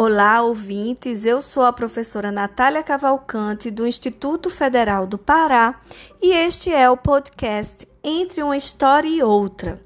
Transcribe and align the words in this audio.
Olá, 0.00 0.40
ouvintes. 0.42 1.26
Eu 1.26 1.42
sou 1.42 1.64
a 1.64 1.72
professora 1.72 2.30
Natália 2.30 2.84
Cavalcante, 2.84 3.68
do 3.68 3.84
Instituto 3.84 4.48
Federal 4.48 5.08
do 5.08 5.18
Pará, 5.18 5.80
e 6.22 6.32
este 6.32 6.72
é 6.72 6.88
o 6.88 6.96
podcast 6.96 7.84
Entre 8.04 8.40
uma 8.40 8.56
História 8.56 9.08
e 9.08 9.20
Outra. 9.24 9.82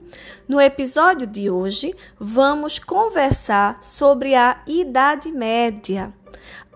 No 0.46 0.61
episódio 0.61 1.27
de 1.27 1.48
hoje, 1.48 1.95
vamos 2.20 2.79
conversar 2.79 3.82
sobre 3.82 4.34
a 4.34 4.61
Idade 4.66 5.32
Média. 5.32 6.12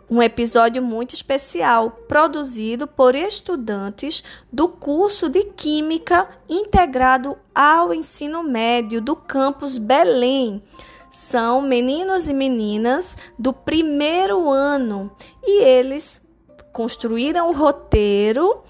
Um 0.09 0.23
episódio 0.23 0.83
muito 0.83 1.15
especial, 1.15 1.91
produzido 2.09 2.87
por 2.87 3.15
estudantes 3.15 4.25
do 4.51 4.67
curso 4.67 5.29
de 5.29 5.45
Química 5.45 6.27
integrado 6.49 7.37
ao 7.55 7.93
ensino 7.93 8.43
médio 8.43 9.03
do 9.03 9.15
campus 9.15 9.77
Belém 9.77 10.63
são 11.17 11.63
meninos 11.63 12.29
e 12.29 12.35
meninas 12.35 13.17
do 13.39 13.51
primeiro 13.51 14.51
ano 14.51 15.11
e 15.43 15.63
eles 15.65 16.21
construíram 16.75 17.49
o 17.49 17.55
roteiro, 17.55 18.63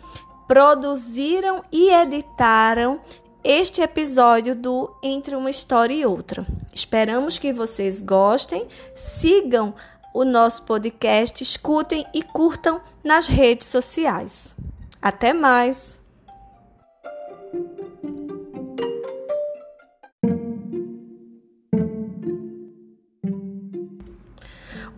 produziram 0.47 1.65
e 1.73 1.91
editaram 1.91 3.01
este 3.43 3.83
episódio 3.83 4.55
do 4.55 4.97
Entre 5.03 5.35
uma 5.35 5.51
História 5.51 5.93
e 5.93 6.07
Outra. 6.07 6.47
Esperamos 6.73 7.37
que 7.37 7.53
vocês 7.53 8.01
gostem, 8.01 8.69
sigam 8.95 9.75
o 10.15 10.25
nosso 10.25 10.63
podcast, 10.63 11.43
escutem 11.43 12.07
e 12.15 12.23
curtam 12.23 12.81
nas 13.03 13.27
redes 13.27 13.67
sociais. 13.67 14.55
Até 15.03 15.33
mais! 15.33 16.01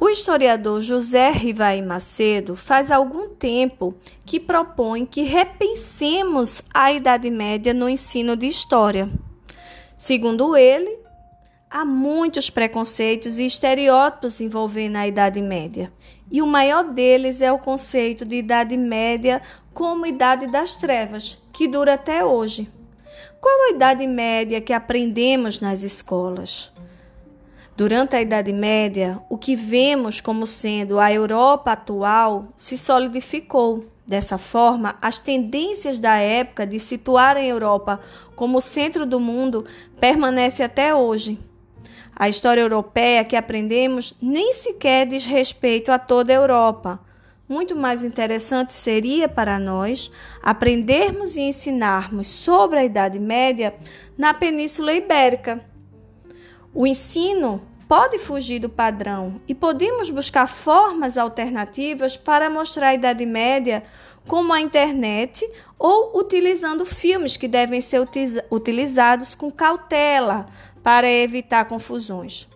O 0.08 0.10
historiador 0.10 0.80
José 0.80 1.30
Rivai 1.30 1.82
Macedo 1.82 2.56
faz 2.56 2.90
algum 2.90 3.28
tempo 3.28 3.94
que 4.24 4.40
propõe 4.40 5.04
que 5.04 5.20
repensemos 5.20 6.62
a 6.72 6.90
Idade 6.90 7.28
Média 7.28 7.74
no 7.74 7.86
ensino 7.90 8.34
de 8.34 8.46
história. 8.46 9.06
Segundo 9.94 10.56
ele, 10.56 10.98
há 11.68 11.84
muitos 11.84 12.48
preconceitos 12.48 13.38
e 13.38 13.44
estereótipos 13.44 14.40
envolvendo 14.40 14.96
a 14.96 15.06
Idade 15.06 15.42
Média, 15.42 15.92
e 16.32 16.40
o 16.40 16.46
maior 16.46 16.84
deles 16.84 17.42
é 17.42 17.52
o 17.52 17.58
conceito 17.58 18.24
de 18.24 18.36
Idade 18.36 18.78
Média 18.78 19.42
como 19.74 20.06
Idade 20.06 20.46
das 20.46 20.74
Trevas, 20.74 21.38
que 21.52 21.68
dura 21.68 21.92
até 21.92 22.24
hoje. 22.24 22.66
Qual 23.42 23.66
a 23.66 23.74
Idade 23.74 24.06
Média 24.06 24.58
que 24.58 24.72
aprendemos 24.72 25.60
nas 25.60 25.82
escolas? 25.82 26.72
Durante 27.78 28.16
a 28.16 28.20
Idade 28.20 28.52
Média, 28.52 29.20
o 29.30 29.38
que 29.38 29.54
vemos 29.54 30.20
como 30.20 30.48
sendo 30.48 30.98
a 30.98 31.12
Europa 31.12 31.70
atual 31.70 32.48
se 32.56 32.76
solidificou. 32.76 33.86
Dessa 34.04 34.36
forma, 34.36 34.96
as 35.00 35.20
tendências 35.20 36.00
da 36.00 36.16
época 36.16 36.66
de 36.66 36.80
situar 36.80 37.36
a 37.36 37.44
Europa 37.44 38.00
como 38.34 38.60
centro 38.60 39.06
do 39.06 39.20
mundo 39.20 39.64
permanece 40.00 40.60
até 40.60 40.92
hoje. 40.92 41.38
A 42.16 42.28
história 42.28 42.62
europeia 42.62 43.24
que 43.24 43.36
aprendemos 43.36 44.12
nem 44.20 44.52
sequer 44.52 45.06
diz 45.06 45.24
respeito 45.24 45.92
a 45.92 46.00
toda 46.00 46.32
a 46.32 46.36
Europa. 46.36 46.98
Muito 47.48 47.76
mais 47.76 48.02
interessante 48.02 48.72
seria 48.72 49.28
para 49.28 49.56
nós 49.56 50.10
aprendermos 50.42 51.36
e 51.36 51.42
ensinarmos 51.42 52.26
sobre 52.26 52.80
a 52.80 52.84
Idade 52.84 53.20
Média 53.20 53.72
na 54.16 54.34
Península 54.34 54.92
Ibérica. 54.94 55.64
O 56.78 56.86
ensino 56.86 57.60
pode 57.88 58.20
fugir 58.20 58.60
do 58.60 58.68
padrão 58.68 59.40
e 59.48 59.52
podemos 59.52 60.10
buscar 60.10 60.46
formas 60.46 61.18
alternativas 61.18 62.16
para 62.16 62.48
mostrar 62.48 62.90
a 62.90 62.94
Idade 62.94 63.26
Média, 63.26 63.82
como 64.28 64.52
a 64.52 64.60
internet 64.60 65.44
ou 65.76 66.16
utilizando 66.16 66.86
filmes 66.86 67.36
que 67.36 67.48
devem 67.48 67.80
ser 67.80 68.00
utilizados 68.48 69.34
com 69.34 69.50
cautela 69.50 70.46
para 70.80 71.10
evitar 71.10 71.64
confusões. 71.64 72.48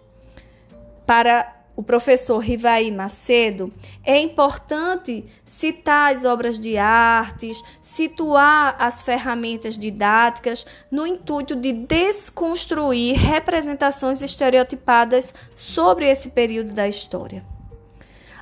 Para 1.04 1.61
o 1.74 1.82
professor 1.82 2.38
Rivaí 2.38 2.90
Macedo, 2.90 3.72
é 4.04 4.18
importante 4.18 5.24
citar 5.44 6.14
as 6.14 6.24
obras 6.24 6.58
de 6.58 6.76
artes, 6.76 7.62
situar 7.80 8.76
as 8.78 9.02
ferramentas 9.02 9.78
didáticas 9.78 10.66
no 10.90 11.06
intuito 11.06 11.56
de 11.56 11.72
desconstruir 11.72 13.16
representações 13.16 14.20
estereotipadas 14.20 15.32
sobre 15.56 16.08
esse 16.08 16.30
período 16.30 16.72
da 16.72 16.86
história. 16.86 17.44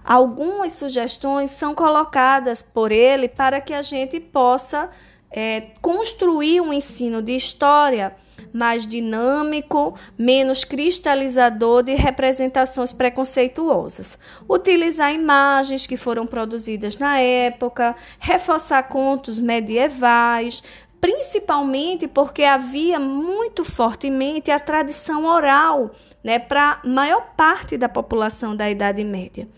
Algumas 0.04 0.72
sugestões 0.72 1.50
são 1.50 1.74
colocadas 1.74 2.62
por 2.62 2.90
ele 2.90 3.28
para 3.28 3.60
que 3.60 3.72
a 3.72 3.82
gente 3.82 4.18
possa 4.18 4.90
é, 5.30 5.68
construir 5.80 6.60
um 6.60 6.72
ensino 6.72 7.22
de 7.22 7.32
história 7.32 8.16
mais 8.52 8.86
dinâmico, 8.86 9.94
menos 10.18 10.64
cristalizador 10.64 11.82
de 11.82 11.94
representações 11.94 12.92
preconceituosas. 12.92 14.18
Utilizar 14.48 15.12
imagens 15.12 15.86
que 15.86 15.96
foram 15.96 16.26
produzidas 16.26 16.98
na 16.98 17.18
época, 17.18 17.94
reforçar 18.18 18.82
contos 18.84 19.38
medievais, 19.38 20.62
principalmente 21.00 22.06
porque 22.06 22.44
havia 22.44 22.98
muito 23.00 23.64
fortemente 23.64 24.50
a 24.50 24.58
tradição 24.58 25.24
oral 25.24 25.92
né, 26.22 26.38
para 26.38 26.80
a 26.82 26.86
maior 26.86 27.32
parte 27.36 27.76
da 27.78 27.88
população 27.88 28.54
da 28.54 28.70
Idade 28.70 29.02
Média. 29.02 29.48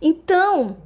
Então, 0.00 0.78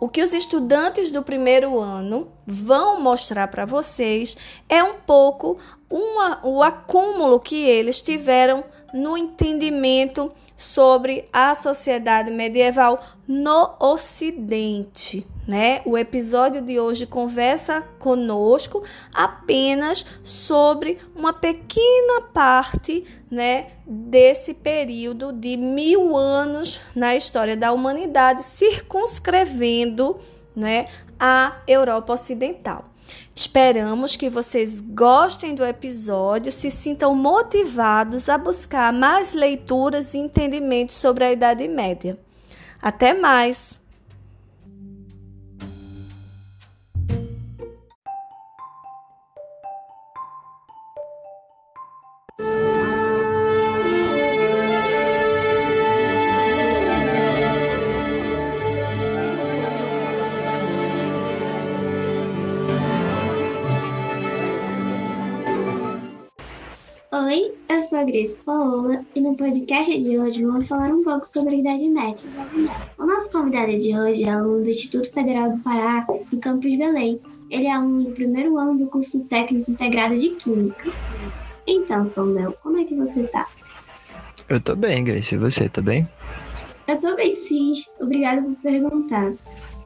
o 0.00 0.08
que 0.08 0.22
os 0.22 0.32
estudantes 0.32 1.10
do 1.10 1.22
primeiro 1.22 1.78
ano 1.78 2.28
vão 2.46 3.00
mostrar 3.00 3.48
para 3.48 3.64
vocês 3.64 4.36
é 4.68 4.82
um 4.82 4.94
pouco 4.94 5.58
uma, 5.88 6.40
o 6.44 6.62
acúmulo 6.62 7.40
que 7.40 7.56
eles 7.56 8.00
tiveram 8.00 8.64
no 8.92 9.16
entendimento 9.16 10.32
sobre 10.56 11.24
a 11.32 11.54
sociedade 11.54 12.30
medieval 12.30 13.00
no 13.26 13.74
Ocidente, 13.78 15.26
né? 15.46 15.80
O 15.86 15.96
episódio 15.96 16.60
de 16.60 16.78
hoje 16.78 17.06
conversa 17.06 17.82
conosco 17.98 18.82
apenas 19.14 20.04
sobre 20.22 20.98
uma 21.16 21.32
pequena 21.32 22.22
parte, 22.34 23.04
né, 23.30 23.68
desse 23.86 24.52
período 24.52 25.32
de 25.32 25.56
mil 25.56 26.16
anos 26.16 26.80
na 26.94 27.14
história 27.14 27.56
da 27.56 27.72
humanidade, 27.72 28.42
circunscrevendo, 28.42 30.18
né, 30.54 30.86
a 31.18 31.56
Europa 31.66 32.12
Ocidental. 32.12 32.90
Esperamos 33.34 34.16
que 34.16 34.28
vocês 34.28 34.80
gostem 34.80 35.54
do 35.54 35.64
episódio, 35.64 36.52
se 36.52 36.70
sintam 36.70 37.14
motivados 37.14 38.28
a 38.28 38.38
buscar 38.38 38.92
mais 38.92 39.34
leituras 39.34 40.14
e 40.14 40.18
entendimentos 40.18 40.94
sobre 40.94 41.24
a 41.24 41.32
Idade 41.32 41.66
Média. 41.66 42.18
Até 42.80 43.14
mais! 43.14 43.79
Eu 67.80 67.84
sou 67.86 67.98
a 67.98 68.04
Grace 68.04 68.36
Paola 68.44 69.06
e 69.14 69.22
no 69.22 69.34
podcast 69.34 69.98
de 70.02 70.18
hoje 70.18 70.44
vamos 70.44 70.68
falar 70.68 70.90
um 70.90 71.02
pouco 71.02 71.24
sobre 71.24 71.54
a 71.54 71.58
Idade 71.58 71.88
Média. 71.88 72.28
O 72.98 73.06
nosso 73.06 73.32
convidado 73.32 73.74
de 73.74 73.98
hoje 73.98 74.24
é 74.24 74.28
aluno 74.28 74.62
do 74.64 74.68
Instituto 74.68 75.10
Federal 75.10 75.52
do 75.52 75.62
Pará, 75.62 76.04
no 76.30 76.40
campus 76.40 76.76
Belém. 76.76 77.18
Ele 77.48 77.64
é 77.64 77.72
aluno 77.72 78.04
do 78.04 78.10
primeiro 78.10 78.58
ano 78.58 78.76
do 78.76 78.86
curso 78.86 79.24
técnico 79.24 79.70
integrado 79.70 80.14
de 80.14 80.28
Química. 80.30 80.92
Então, 81.66 82.04
Samuel, 82.04 82.52
como 82.62 82.76
é 82.76 82.84
que 82.84 82.94
você 82.94 83.24
tá? 83.28 83.46
Eu 84.46 84.60
tô 84.60 84.76
bem, 84.76 85.02
Grace. 85.02 85.34
E 85.34 85.38
você, 85.38 85.66
tá 85.66 85.80
bem? 85.80 86.06
Eu 86.86 87.00
tô 87.00 87.16
bem, 87.16 87.34
sim. 87.34 87.72
Obrigada 87.98 88.42
por 88.42 88.56
perguntar. 88.56 89.32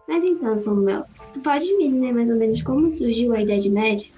Mas 0.08 0.24
então, 0.24 0.58
Samuel, 0.58 1.04
tu 1.32 1.40
pode 1.42 1.72
me 1.76 1.88
dizer 1.88 2.12
mais 2.12 2.28
ou 2.28 2.36
menos 2.36 2.60
como 2.60 2.90
surgiu 2.90 3.32
a 3.34 3.40
Idade 3.40 3.70
Média? 3.70 4.08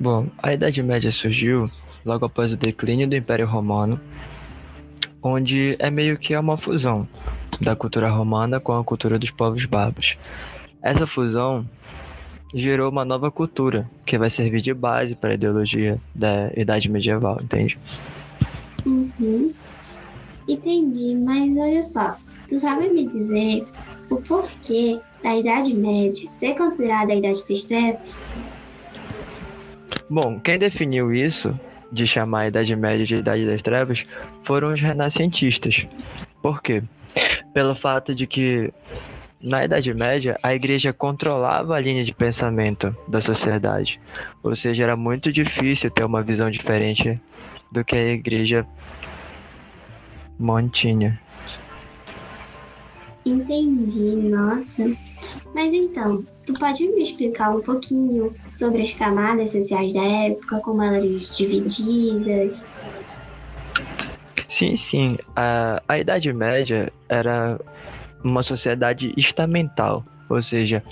Bom, 0.00 0.26
a 0.42 0.52
Idade 0.52 0.82
Média 0.82 1.12
surgiu 1.12 1.70
logo 2.04 2.26
após 2.26 2.52
o 2.52 2.56
declínio 2.56 3.08
do 3.08 3.16
Império 3.16 3.46
Romano, 3.46 4.00
onde 5.22 5.76
é 5.78 5.90
meio 5.90 6.18
que 6.18 6.36
uma 6.36 6.56
fusão 6.56 7.08
da 7.60 7.74
cultura 7.74 8.10
romana 8.10 8.60
com 8.60 8.72
a 8.76 8.84
cultura 8.84 9.18
dos 9.18 9.30
povos 9.30 9.64
bárbaros. 9.64 10.18
Essa 10.82 11.06
fusão 11.06 11.64
gerou 12.54 12.90
uma 12.90 13.04
nova 13.04 13.30
cultura 13.30 13.88
que 14.04 14.18
vai 14.18 14.30
servir 14.30 14.60
de 14.60 14.74
base 14.74 15.14
para 15.14 15.30
a 15.30 15.34
ideologia 15.34 15.98
da 16.14 16.50
Idade 16.56 16.88
Medieval, 16.88 17.40
entende? 17.42 17.78
Uhum. 18.84 19.52
Entendi, 20.46 21.16
mas 21.16 21.56
olha 21.56 21.82
só, 21.82 22.16
tu 22.48 22.58
sabe 22.58 22.90
me 22.90 23.06
dizer 23.06 23.66
o 24.10 24.16
porquê 24.16 25.00
da 25.22 25.34
Idade 25.34 25.74
Média 25.74 26.28
ser 26.30 26.54
considerada 26.54 27.12
a 27.12 27.16
Idade 27.16 27.42
das 27.48 27.64
Trevas? 27.64 28.22
Bom, 30.08 30.38
quem 30.38 30.58
definiu 30.58 31.12
isso, 31.14 31.58
de 31.94 32.06
chamar 32.06 32.40
a 32.40 32.48
Idade 32.48 32.76
Média 32.76 33.06
de 33.06 33.14
Idade 33.14 33.46
das 33.46 33.62
Trevas, 33.62 34.04
foram 34.42 34.72
os 34.72 34.80
renascentistas. 34.80 35.86
Por 36.42 36.60
quê? 36.60 36.82
Pelo 37.54 37.74
fato 37.74 38.14
de 38.14 38.26
que 38.26 38.72
na 39.40 39.62
Idade 39.62 39.92
Média, 39.92 40.38
a 40.42 40.54
igreja 40.54 40.90
controlava 40.92 41.76
a 41.76 41.80
linha 41.80 42.02
de 42.02 42.14
pensamento 42.14 42.96
da 43.06 43.20
sociedade. 43.20 44.00
Ou 44.42 44.56
seja, 44.56 44.82
era 44.82 44.96
muito 44.96 45.30
difícil 45.30 45.90
ter 45.90 46.02
uma 46.02 46.22
visão 46.22 46.50
diferente 46.50 47.20
do 47.70 47.84
que 47.84 47.94
a 47.94 48.12
igreja 48.12 48.66
mantinha. 50.38 51.20
Entendi, 53.26 54.16
nossa. 54.16 54.84
Mas 55.54 55.74
então, 55.74 56.24
tu 56.46 56.54
pode 56.54 56.86
me 56.88 57.02
explicar 57.02 57.50
um 57.50 57.60
pouquinho 57.60 58.34
sobre 58.52 58.82
as 58.82 58.92
camadas 58.92 59.52
sociais 59.52 59.92
da 59.92 60.02
época, 60.02 60.60
como 60.60 60.82
elas 60.82 61.04
eram 61.04 61.16
divididas? 61.36 62.70
Sim, 64.48 64.76
sim. 64.76 65.16
A, 65.34 65.82
a 65.88 65.98
Idade 65.98 66.32
Média 66.32 66.92
era 67.08 67.60
uma 68.22 68.42
sociedade 68.42 69.12
estamental, 69.16 70.04
ou 70.28 70.40
seja, 70.40 70.82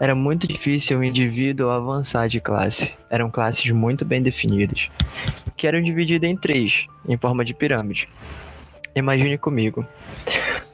era 0.00 0.14
muito 0.14 0.46
difícil 0.46 0.98
o 0.98 1.04
indivíduo 1.04 1.70
avançar 1.70 2.28
de 2.28 2.40
classe. 2.40 2.92
Eram 3.08 3.30
classes 3.30 3.70
muito 3.70 4.04
bem 4.04 4.20
definidas, 4.20 4.90
que 5.56 5.66
eram 5.66 5.82
divididas 5.82 6.28
em 6.28 6.36
três, 6.36 6.86
em 7.08 7.16
forma 7.16 7.44
de 7.44 7.54
pirâmide. 7.54 8.08
Imagine 8.94 9.38
comigo. 9.38 9.86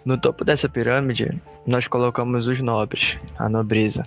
No 0.05 0.17
topo 0.17 0.45
dessa 0.45 0.69
pirâmide, 0.69 1.41
nós 1.67 1.87
colocamos 1.87 2.47
os 2.47 2.59
nobres, 2.61 3.19
a 3.39 3.49
nobreza, 3.49 4.07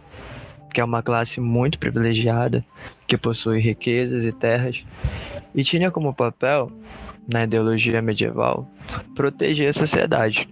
que 0.74 0.82
é 0.82 0.84
uma 0.84 1.04
classe 1.04 1.40
muito 1.40 1.78
privilegiada, 1.78 2.66
que 3.08 3.16
possui 3.16 3.60
riquezas 3.60 4.24
e 4.24 4.32
terras, 4.32 4.84
e 5.54 5.64
tinha 5.64 5.92
como 5.92 6.14
papel, 6.14 6.72
na 7.28 7.44
ideologia 7.44 8.02
medieval, 8.02 8.68
proteger 9.16 9.70
a 9.70 9.74
sociedade. 9.74 10.50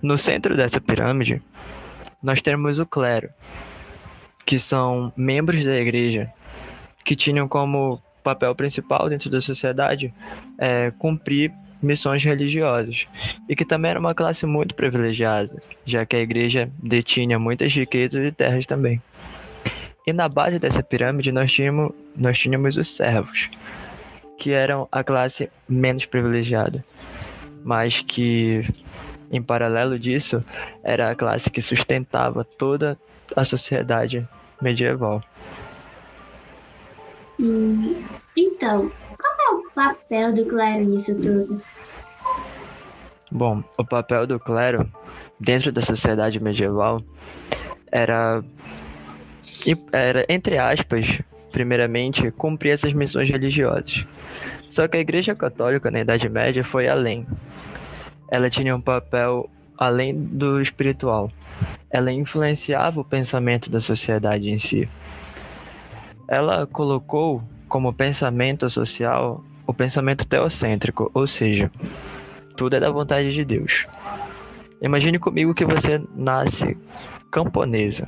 No 0.00 0.16
centro 0.16 0.56
dessa 0.56 0.80
pirâmide, 0.80 1.40
nós 2.22 2.40
temos 2.40 2.78
o 2.78 2.86
clero, 2.86 3.30
que 4.46 4.58
são 4.58 5.12
membros 5.16 5.64
da 5.64 5.76
igreja, 5.76 6.32
que 7.04 7.16
tinham 7.16 7.48
como 7.48 8.00
papel 8.22 8.54
principal 8.54 9.08
dentro 9.08 9.28
da 9.28 9.40
sociedade 9.40 10.14
é, 10.56 10.92
cumprir 10.92 11.52
missões 11.84 12.24
religiosas, 12.24 13.06
e 13.48 13.54
que 13.54 13.64
também 13.64 13.92
era 13.92 14.00
uma 14.00 14.14
classe 14.14 14.46
muito 14.46 14.74
privilegiada, 14.74 15.62
já 15.84 16.04
que 16.04 16.16
a 16.16 16.20
igreja 16.20 16.70
detinha 16.82 17.38
muitas 17.38 17.72
riquezas 17.72 18.24
e 18.24 18.32
terras 18.32 18.66
também. 18.66 19.00
E 20.06 20.12
na 20.12 20.28
base 20.28 20.58
dessa 20.58 20.82
pirâmide 20.82 21.32
nós 21.32 21.52
tínhamos, 21.52 21.92
nós 22.16 22.38
tínhamos 22.38 22.76
os 22.76 22.94
servos, 22.94 23.48
que 24.38 24.50
eram 24.50 24.88
a 24.90 25.04
classe 25.04 25.48
menos 25.68 26.04
privilegiada, 26.04 26.84
mas 27.64 28.00
que, 28.00 28.62
em 29.30 29.42
paralelo 29.42 29.98
disso, 29.98 30.44
era 30.82 31.10
a 31.10 31.14
classe 31.14 31.48
que 31.48 31.62
sustentava 31.62 32.44
toda 32.44 32.98
a 33.34 33.44
sociedade 33.44 34.26
medieval. 34.60 35.22
Hum, 37.40 38.02
então, 38.36 38.92
qual 39.18 39.34
é 39.40 39.54
o 39.54 39.70
papel 39.74 40.32
do 40.32 40.46
clero 40.46 40.84
nisso 40.84 41.16
tudo? 41.20 41.60
Bom, 43.36 43.64
o 43.76 43.84
papel 43.84 44.28
do 44.28 44.38
clero 44.38 44.88
dentro 45.40 45.72
da 45.72 45.82
sociedade 45.82 46.38
medieval 46.38 47.02
era, 47.90 48.44
era 49.92 50.24
entre 50.28 50.56
aspas, 50.56 51.20
primeiramente, 51.50 52.30
cumprir 52.30 52.74
essas 52.74 52.92
missões 52.92 53.28
religiosas. 53.28 54.06
Só 54.70 54.86
que 54.86 54.98
a 54.98 55.00
Igreja 55.00 55.34
Católica 55.34 55.90
na 55.90 56.02
Idade 56.02 56.28
Média 56.28 56.62
foi 56.62 56.86
além. 56.86 57.26
Ela 58.30 58.48
tinha 58.48 58.74
um 58.76 58.80
papel 58.80 59.50
além 59.76 60.14
do 60.16 60.60
espiritual. 60.60 61.28
Ela 61.90 62.12
influenciava 62.12 63.00
o 63.00 63.04
pensamento 63.04 63.68
da 63.68 63.80
sociedade 63.80 64.48
em 64.48 64.58
si. 64.58 64.88
Ela 66.28 66.68
colocou 66.68 67.42
como 67.68 67.92
pensamento 67.92 68.70
social 68.70 69.42
o 69.66 69.74
pensamento 69.74 70.24
teocêntrico, 70.24 71.10
ou 71.12 71.26
seja, 71.26 71.68
tudo 72.56 72.76
é 72.76 72.80
da 72.80 72.90
vontade 72.90 73.32
de 73.32 73.44
Deus. 73.44 73.86
Imagine 74.80 75.18
comigo 75.18 75.54
que 75.54 75.64
você 75.64 76.02
nasce 76.14 76.76
camponesa. 77.30 78.06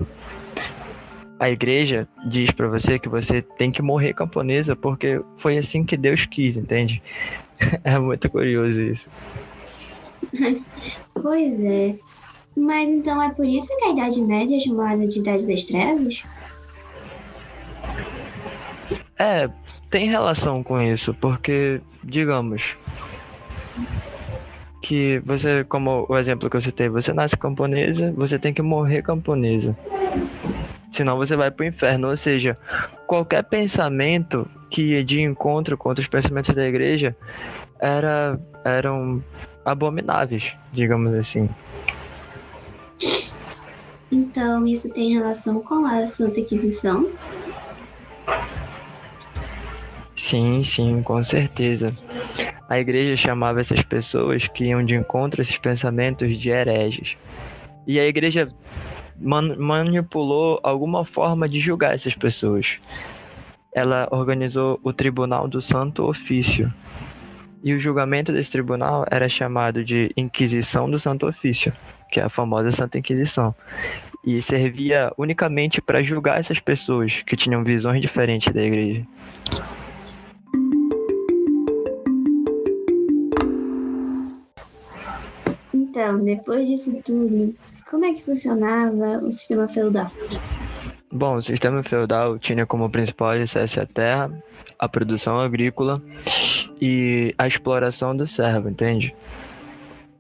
A 1.39 1.51
igreja 1.51 2.09
diz 2.29 2.51
para 2.51 2.69
você 2.69 2.99
que 2.99 3.09
você 3.09 3.43
tem 3.43 3.71
que 3.71 3.83
morrer 3.83 4.15
camponesa 4.15 4.75
porque 4.75 5.21
foi 5.39 5.59
assim 5.59 5.85
que 5.85 5.97
Deus 5.97 6.27
quis, 6.27 6.57
entende? 6.57 7.03
É 7.85 7.99
muito 7.99 8.29
curioso 8.29 8.79
isso. 8.79 9.09
pois 11.15 11.59
é. 11.65 11.95
Mas 12.55 12.91
então 12.91 13.23
é 13.23 13.31
por 13.31 13.47
isso 13.47 13.69
que 13.79 13.85
a 13.85 13.91
Idade 13.93 14.21
Média 14.23 14.57
é 14.57 14.61
chamada 14.61 15.07
de 15.07 15.19
Idade 15.21 15.47
das 15.47 15.65
Trevas? 15.65 16.23
É, 19.19 19.49
tem 19.91 20.09
relação 20.09 20.63
com 20.63 20.81
isso, 20.81 21.15
porque, 21.15 21.81
digamos, 22.05 22.77
que 24.87 25.21
você, 25.27 25.65
como 25.65 26.07
o 26.09 26.17
exemplo 26.17 26.49
que 26.49 26.57
eu 26.57 26.61
citei, 26.61 26.89
você 26.89 27.13
nasce 27.13 27.37
camponesa, 27.37 28.13
você 28.17 28.39
tem 28.39 28.55
que 28.55 28.63
morrer 28.63 29.03
camponesa. 29.03 29.77
Senão 30.93 31.17
você 31.17 31.35
vai 31.35 31.51
pro 31.51 31.67
inferno. 31.67 32.09
Ou 32.09 32.17
seja, 32.17 32.57
qualquer 33.05 33.43
pensamento 33.43 34.47
que 34.71 34.93
ia 34.93 35.05
de 35.05 35.21
encontro 35.21 35.77
contra 35.77 36.01
os 36.01 36.07
pensamentos 36.07 36.55
da 36.55 36.65
igreja 36.65 37.17
era, 37.81 38.39
eram 38.65 39.21
abomináveis, 39.65 40.53
digamos 40.73 41.13
assim. 41.15 41.51
Então, 44.11 44.65
isso 44.69 44.95
tem 44.95 45.15
relação 45.15 45.59
com 45.59 45.85
a 45.85 46.07
Santa 46.07 46.39
Inquisição? 46.39 47.11
Sim, 50.17 50.63
sim, 50.63 51.03
com 51.03 51.25
certeza. 51.25 51.93
A 52.69 52.79
igreja 52.81 53.17
chamava 53.17 53.61
essas 53.61 53.83
pessoas 53.83 54.49
que 54.49 54.65
iam 54.65 54.85
de 54.85 54.95
encontro 54.95 55.41
a 55.41 55.43
esses 55.43 55.57
pensamentos 55.57 56.37
de 56.37 56.51
hereges. 56.51 57.17
E 57.87 58.01
a 58.01 58.07
igreja 58.07 58.47
man 59.19 59.57
manipulou 59.57 60.59
alguma 60.63 61.05
forma 61.05 61.49
de 61.49 61.61
julgar 61.61 61.95
essas 61.95 62.15
pessoas. 62.15 62.79
Ela 63.73 64.09
organizou 64.11 64.81
o 64.83 64.93
Tribunal 64.93 65.47
do 65.47 65.63
Santo 65.63 66.05
Ofício. 66.05 66.73
E 67.63 67.73
o 67.73 67.81
julgamento 67.81 68.33
desse 68.33 68.51
tribunal 68.51 69.05
era 69.11 69.29
chamado 69.29 69.85
de 69.85 70.13
Inquisição 70.17 70.91
do 70.91 70.99
Santo 70.99 71.27
Ofício, 71.27 71.73
que 72.11 72.21
é 72.21 72.25
a 72.25 72.29
famosa 72.29 72.71
Santa 72.71 72.99
Inquisição. 72.99 73.55
E 74.25 74.43
servia 74.43 75.13
unicamente 75.17 75.81
para 75.81 76.03
julgar 76.03 76.41
essas 76.41 76.59
pessoas 76.59 77.23
que 77.27 77.37
tinham 77.37 77.63
visões 77.63 78.01
diferentes 78.01 78.53
da 78.53 78.63
igreja. 78.63 79.05
Então, 85.97 86.23
depois 86.23 86.67
disso 86.67 87.01
tudo, 87.03 87.55
como 87.91 88.05
é 88.05 88.13
que 88.13 88.23
funcionava 88.23 89.25
o 89.25 89.33
sistema 89.33 89.67
feudal? 89.67 90.13
Bom, 91.11 91.37
o 91.37 91.43
sistema 91.43 91.83
feudal 91.83 92.39
tinha 92.39 92.67
como 92.67 92.91
principal 92.91 93.31
alicerce 93.31 93.81
a 93.81 93.87
terra, 93.87 94.31
a 94.79 94.87
produção 94.91 95.41
agrícola 95.41 96.03
e 96.79 97.35
a 97.39 97.49
exploração 97.49 98.15
do 98.15 98.27
servo, 98.27 98.69
entende? 98.69 99.17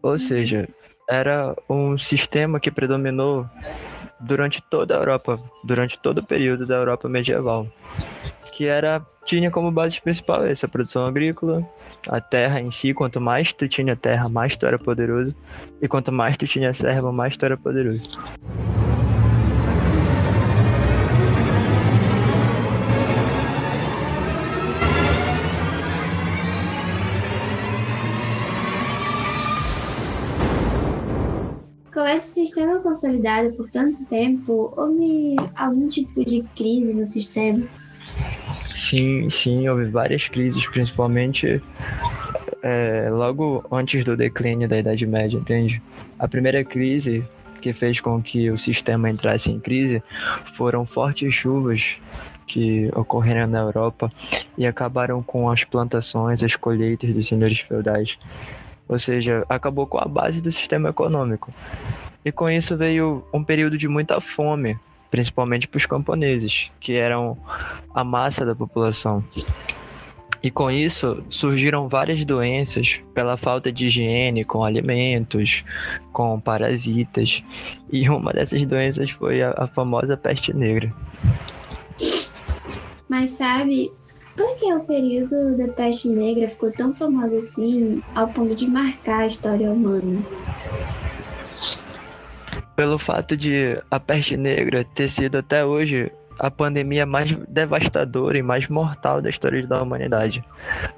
Ou 0.02 0.18
seja, 0.18 0.66
era 1.11 1.54
um 1.68 1.99
sistema 1.99 2.59
que 2.59 2.71
predominou 2.71 3.47
durante 4.18 4.62
toda 4.71 4.97
a 4.97 4.99
Europa, 5.00 5.38
durante 5.62 5.99
todo 5.99 6.18
o 6.18 6.26
período 6.26 6.64
da 6.64 6.76
Europa 6.76 7.06
medieval, 7.06 7.68
que 8.54 8.66
era 8.66 9.04
tinha 9.26 9.50
como 9.50 9.73
base 9.73 10.00
principal 10.00 10.47
essa 10.47 10.68
produção 10.68 11.04
agrícola, 11.04 11.68
a 12.09 12.21
terra 12.21 12.61
em 12.61 12.71
si, 12.71 12.95
quanto 12.95 13.21
mais 13.21 13.52
tu 13.52 13.68
tinha 13.68 13.97
terra, 13.97 14.28
mais 14.28 14.56
tu 14.56 14.64
era 14.64 14.78
poderoso, 14.78 15.35
e 15.83 15.88
quanto 15.88 16.12
mais 16.12 16.37
tu 16.37 16.47
tinha 16.47 16.73
servo, 16.73 17.12
mais 17.12 17.37
tu 17.37 17.45
era 17.45 17.56
poderoso. 17.56 18.09
Com 31.92 32.04
esse 32.04 32.35
sistema 32.35 32.78
consolidado 32.80 33.52
por 33.54 33.68
tanto 33.71 34.06
tempo, 34.06 34.73
houve 34.76 35.35
algum 35.56 35.88
tipo 35.88 36.25
de 36.25 36.42
crise 36.54 36.95
no 36.95 37.06
sistema? 37.06 37.66
Sim, 38.88 39.28
sim, 39.30 39.68
houve 39.68 39.86
várias 39.86 40.28
crises, 40.28 40.66
principalmente 40.68 41.62
é, 42.62 43.08
logo 43.10 43.64
antes 43.70 44.04
do 44.04 44.16
declínio 44.16 44.68
da 44.68 44.78
Idade 44.78 45.06
Média, 45.06 45.36
entende? 45.36 45.82
A 46.18 46.28
primeira 46.28 46.64
crise 46.64 47.25
que 47.60 47.72
fez 47.72 48.00
com 48.00 48.22
que 48.22 48.50
o 48.50 48.58
sistema 48.58 49.10
entrasse 49.10 49.50
em 49.50 49.58
crise 49.58 50.02
foram 50.56 50.86
fortes 50.86 51.34
chuvas 51.34 51.96
que 52.46 52.90
ocorreram 52.94 53.46
na 53.46 53.58
Europa 53.58 54.10
e 54.56 54.66
acabaram 54.66 55.22
com 55.22 55.50
as 55.50 55.64
plantações, 55.64 56.42
as 56.42 56.54
colheitas 56.54 57.12
dos 57.12 57.26
senhores 57.26 57.58
feudais. 57.60 58.16
Ou 58.88 58.98
seja, 58.98 59.44
acabou 59.48 59.86
com 59.86 59.98
a 59.98 60.04
base 60.04 60.40
do 60.40 60.52
sistema 60.52 60.90
econômico. 60.90 61.52
E 62.25 62.30
com 62.30 62.48
isso 62.48 62.76
veio 62.76 63.25
um 63.32 63.42
período 63.42 63.76
de 63.76 63.88
muita 63.88 64.20
fome, 64.20 64.78
principalmente 65.10 65.66
para 65.66 65.78
os 65.78 65.86
camponeses, 65.86 66.70
que 66.78 66.94
eram 66.94 67.36
a 67.97 68.05
massa 68.05 68.45
da 68.45 68.55
população. 68.55 69.25
E 70.43 70.50
com 70.50 70.71
isso 70.71 71.25
surgiram 71.31 71.88
várias 71.88 72.23
doenças 72.26 73.00
pela 73.15 73.38
falta 73.38 73.73
de 73.73 73.87
higiene 73.87 74.45
com 74.45 74.62
alimentos, 74.62 75.65
com 76.12 76.38
parasitas. 76.38 77.43
E 77.91 78.07
uma 78.09 78.35
dessas 78.35 78.67
doenças 78.67 79.11
foi 79.12 79.43
a, 79.43 79.55
a 79.57 79.67
famosa 79.67 80.15
peste 80.15 80.53
negra. 80.53 80.91
Mas 83.09 83.31
sabe, 83.31 83.91
por 84.37 84.55
que 84.57 84.73
o 84.75 84.81
período 84.81 85.57
da 85.57 85.69
peste 85.69 86.11
negra 86.11 86.47
ficou 86.47 86.71
tão 86.71 86.93
famoso 86.93 87.37
assim, 87.37 88.03
ao 88.15 88.29
ponto 88.29 88.55
de 88.55 88.69
marcar 88.69 89.21
a 89.21 89.26
história 89.26 89.71
humana? 89.71 90.21
Pelo 92.76 92.99
fato 92.99 93.35
de 93.35 93.81
a 93.91 93.99
peste 93.99 94.37
negra 94.37 94.85
ter 94.95 95.09
sido 95.09 95.38
até 95.38 95.65
hoje 95.65 96.12
a 96.38 96.50
pandemia 96.50 97.07
mais 97.07 97.35
devastadora 97.49 98.38
e 98.38 98.43
mais 98.43 98.69
mortal 98.69 99.23
da 99.23 99.31
história 99.31 99.66
da 99.66 99.83
humanidade. 99.83 100.45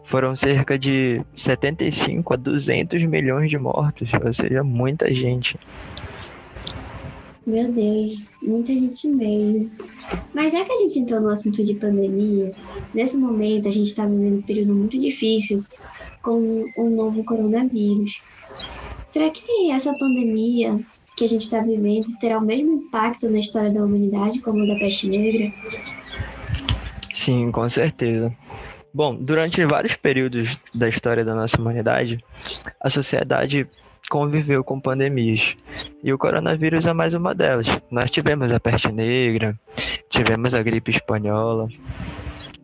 Foram 0.07 0.37
cerca 0.37 0.79
de 0.79 1.23
75 1.35 2.35
a 2.35 2.37
200 2.37 3.03
milhões 3.05 3.51
de 3.51 3.59
mortos, 3.59 4.11
ou 4.25 4.33
seja, 4.33 4.65
muita 4.65 5.13
gente. 5.13 5.59
Meu 7.47 7.73
Deus, 7.73 8.23
muita 8.43 8.73
gente 8.73 9.09
mesmo. 9.09 9.71
Mas 10.35 10.53
já 10.53 10.65
que 10.65 10.73
a 10.73 10.77
gente 10.77 10.99
entrou 10.99 11.21
no 11.21 11.29
assunto 11.29 11.65
de 11.65 11.75
pandemia, 11.75 12.53
nesse 12.93 13.17
momento 13.17 13.69
a 13.69 13.71
gente 13.71 13.87
está 13.87 14.05
vivendo 14.05 14.39
um 14.39 14.43
período 14.43 14.75
muito 14.75 14.99
difícil 14.99 15.65
com 16.23 16.67
o 16.77 16.91
novo 16.91 17.25
coronavírus. 17.25 18.21
Será 19.07 19.31
que 19.31 19.71
essa 19.71 19.97
pandemia 19.99 20.79
que 21.19 21.25
a 21.25 21.29
gente 21.29 21.41
está 21.41 21.61
vivendo 21.61 22.07
terá 22.21 22.39
o 22.39 22.41
mesmo 22.41 22.73
impacto 22.73 23.29
na 23.29 23.41
história 23.41 23.71
da 23.71 23.85
humanidade 23.85 24.41
como 24.41 24.63
o 24.63 24.67
da 24.67 24.77
peste 24.77 25.09
negra? 25.09 25.53
Sim, 27.13 27.51
com 27.51 27.69
certeza. 27.69 28.33
Bom, 28.95 29.15
durante 29.15 29.65
vários 29.67 29.97
períodos 29.97 30.57
da 30.75 30.89
história 30.89 31.25
da 31.25 31.35
nossa 31.35 31.61
humanidade, 31.61 32.25
a 32.81 32.89
sociedade 32.89 33.67
conviveu 34.09 34.65
com 34.65 34.81
pandemias. 34.81 35.57
E 36.03 36.13
o 36.13 36.19
coronavírus 36.19 36.87
é 36.87 36.93
mais 36.93 37.15
uma 37.15 37.35
delas. 37.35 37.67
Nós 37.91 38.11
tivemos 38.11 38.53
a 38.53 38.61
peste 38.61 38.91
negra, 38.91 39.59
tivemos 40.09 40.55
a 40.55 40.63
gripe 40.63 40.91
espanhola. 40.91 41.69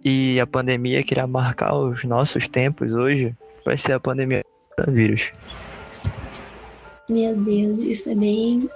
E 0.04 0.38
a 0.38 0.46
pandemia 0.46 1.02
que 1.02 1.14
irá 1.14 1.26
marcar 1.26 1.74
os 1.74 2.04
nossos 2.04 2.48
tempos 2.48 2.92
hoje 2.92 3.34
vai 3.64 3.76
ser 3.76 3.92
a 3.92 4.00
pandemia 4.00 4.38
do 4.40 4.76
coronavírus. 4.76 5.30
Meu 7.08 7.36
Deus, 7.36 7.84
isso 7.84 8.10
é 8.10 8.14
bem 8.14 8.68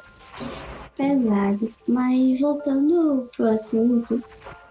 pesado. 0.96 1.72
Mas 1.86 2.40
voltando 2.40 3.28
pro 3.36 3.46
assunto, 3.46 4.22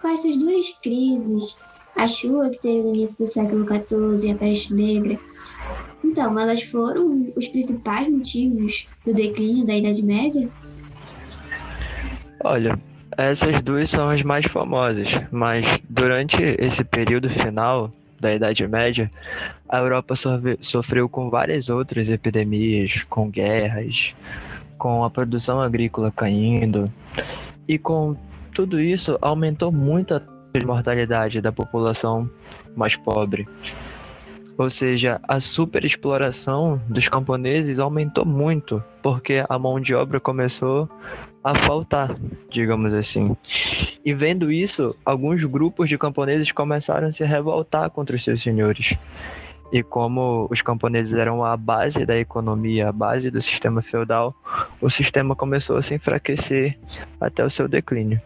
com 0.01 0.07
essas 0.07 0.37
duas 0.37 0.71
crises, 0.81 1.59
a 1.95 2.07
chuva 2.07 2.49
que 2.49 2.61
teve 2.61 2.83
no 2.83 2.95
início 2.95 3.25
do 3.25 3.29
século 3.29 3.65
XIV 3.65 4.27
e 4.27 4.31
a 4.31 4.35
peste 4.35 4.73
negra, 4.73 5.19
então, 6.03 6.39
elas 6.39 6.63
foram 6.63 7.31
os 7.35 7.47
principais 7.47 8.07
motivos 8.07 8.87
do 9.05 9.13
declínio 9.13 9.65
da 9.65 9.75
Idade 9.75 10.03
Média? 10.03 10.49
Olha, 12.43 12.79
essas 13.17 13.61
duas 13.61 13.89
são 13.89 14.09
as 14.09 14.23
mais 14.23 14.45
famosas, 14.45 15.09
mas 15.31 15.65
durante 15.89 16.41
esse 16.59 16.83
período 16.83 17.29
final 17.29 17.91
da 18.19 18.33
Idade 18.33 18.67
Média, 18.67 19.09
a 19.67 19.77
Europa 19.79 20.15
sofreu 20.61 21.07
com 21.07 21.29
várias 21.29 21.69
outras 21.69 22.09
epidemias, 22.09 23.03
com 23.09 23.29
guerras, 23.29 24.15
com 24.77 25.03
a 25.03 25.09
produção 25.09 25.61
agrícola 25.61 26.11
caindo, 26.11 26.91
e 27.67 27.77
com 27.77 28.15
tudo 28.53 28.79
isso 28.79 29.17
aumentou 29.21 29.71
muito 29.71 30.13
a 30.13 30.21
mortalidade 30.65 31.41
da 31.41 31.51
população 31.51 32.29
mais 32.75 32.95
pobre. 32.95 33.47
Ou 34.57 34.71
seja, 34.71 35.21
a 35.27 35.39
superexploração 35.39 36.81
dos 36.89 37.07
camponeses 37.07 37.77
aumentou 37.77 38.25
muito, 38.25 38.83
porque 39.03 39.45
a 39.47 39.59
mão 39.59 39.79
de 39.79 39.93
obra 39.93 40.19
começou 40.19 40.89
a 41.43 41.53
faltar, 41.53 42.15
digamos 42.49 42.93
assim. 42.93 43.37
E 44.03 44.13
vendo 44.13 44.51
isso, 44.51 44.95
alguns 45.05 45.43
grupos 45.43 45.87
de 45.87 45.97
camponeses 45.97 46.51
começaram 46.51 47.07
a 47.07 47.11
se 47.11 47.23
revoltar 47.23 47.89
contra 47.91 48.15
os 48.15 48.23
seus 48.23 48.41
senhores. 48.41 48.95
E 49.71 49.83
como 49.83 50.47
os 50.49 50.61
camponeses 50.61 51.13
eram 51.13 51.43
a 51.43 51.55
base 51.55 52.05
da 52.05 52.17
economia, 52.17 52.89
a 52.89 52.91
base 52.91 53.29
do 53.29 53.41
sistema 53.41 53.81
feudal, 53.81 54.33
o 54.81 54.89
sistema 54.89 55.35
começou 55.35 55.77
a 55.77 55.81
se 55.83 55.93
enfraquecer 55.93 56.79
até 57.21 57.45
o 57.45 57.49
seu 57.49 57.67
declínio. 57.67 58.19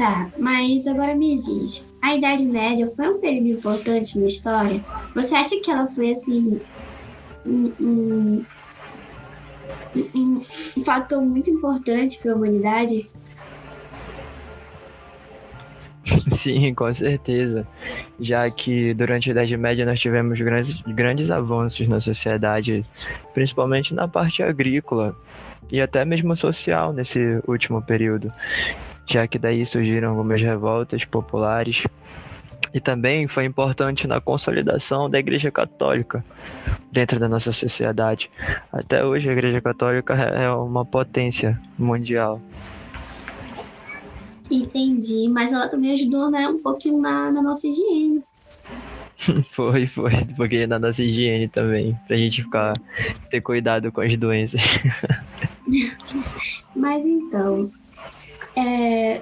Tá, 0.00 0.32
mas 0.38 0.86
agora 0.86 1.14
me 1.14 1.36
diz, 1.36 1.86
a 2.00 2.16
Idade 2.16 2.46
Média 2.46 2.86
foi 2.86 3.06
um 3.06 3.20
período 3.20 3.48
importante 3.48 4.18
na 4.18 4.24
história? 4.24 4.82
Você 5.14 5.34
acha 5.34 5.60
que 5.60 5.70
ela 5.70 5.86
foi 5.88 6.12
assim 6.12 6.58
um, 7.44 7.70
um, 7.78 8.44
um, 10.14 10.40
fator 10.82 11.20
muito 11.20 11.50
importante 11.50 12.16
para 12.16 12.32
a 12.32 12.34
humanidade? 12.34 13.10
Sim, 16.38 16.72
com 16.72 16.90
certeza. 16.94 17.68
Já 18.18 18.50
que 18.50 18.94
durante 18.94 19.28
a 19.28 19.32
Idade 19.32 19.54
Média 19.58 19.84
nós 19.84 20.00
tivemos 20.00 20.40
grandes, 20.40 20.80
grandes 20.80 21.30
avanços 21.30 21.86
na 21.86 22.00
sociedade, 22.00 22.86
principalmente 23.34 23.92
na 23.92 24.08
parte 24.08 24.42
agrícola 24.42 25.14
e 25.70 25.78
até 25.78 26.06
mesmo 26.06 26.34
social 26.38 26.90
nesse 26.90 27.38
último 27.46 27.82
período 27.82 28.32
já 29.10 29.26
que 29.26 29.38
daí 29.38 29.66
surgiram 29.66 30.10
algumas 30.10 30.40
revoltas 30.40 31.04
populares. 31.04 31.84
E 32.72 32.80
também 32.80 33.26
foi 33.26 33.44
importante 33.44 34.06
na 34.06 34.20
consolidação 34.20 35.10
da 35.10 35.18
Igreja 35.18 35.50
Católica 35.50 36.24
dentro 36.92 37.18
da 37.18 37.28
nossa 37.28 37.50
sociedade. 37.50 38.30
Até 38.72 39.04
hoje 39.04 39.28
a 39.28 39.32
Igreja 39.32 39.60
Católica 39.60 40.14
é 40.14 40.48
uma 40.50 40.84
potência 40.84 41.60
mundial. 41.76 42.40
Entendi, 44.48 45.28
mas 45.28 45.52
ela 45.52 45.68
também 45.68 45.92
ajudou 45.92 46.30
né, 46.30 46.48
um 46.48 46.58
pouquinho 46.58 47.00
na, 47.00 47.30
na 47.32 47.42
nossa 47.42 47.66
higiene. 47.66 48.22
foi, 49.52 49.86
foi, 49.86 50.14
um 50.14 50.34
pouquinho 50.34 50.68
na 50.68 50.78
nossa 50.78 51.02
higiene 51.02 51.48
também, 51.48 51.98
pra 52.06 52.16
gente 52.16 52.42
ficar 52.42 52.74
ter 53.30 53.40
cuidado 53.40 53.90
com 53.90 54.00
as 54.00 54.16
doenças. 54.16 54.60
mas 56.74 57.04
então, 57.04 57.70
é, 58.56 59.20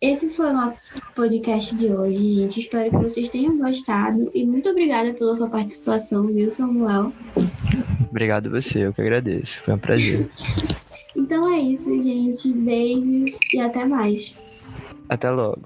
esse 0.00 0.28
foi 0.28 0.50
o 0.50 0.52
nosso 0.52 1.00
podcast 1.14 1.74
de 1.74 1.92
hoje, 1.92 2.32
gente. 2.32 2.60
Espero 2.60 2.90
que 2.90 2.96
vocês 2.96 3.28
tenham 3.28 3.56
gostado. 3.58 4.30
E 4.34 4.44
muito 4.44 4.68
obrigada 4.68 5.14
pela 5.14 5.34
sua 5.34 5.48
participação, 5.48 6.26
viu, 6.26 6.50
Samuel? 6.50 7.12
Obrigado 8.10 8.50
você, 8.50 8.86
eu 8.86 8.92
que 8.92 9.00
agradeço. 9.00 9.60
Foi 9.64 9.74
um 9.74 9.78
prazer. 9.78 10.30
então 11.16 11.52
é 11.52 11.58
isso, 11.58 11.98
gente. 12.00 12.52
Beijos 12.52 13.38
e 13.52 13.58
até 13.58 13.84
mais. 13.84 14.38
Até 15.08 15.30
logo. 15.30 15.62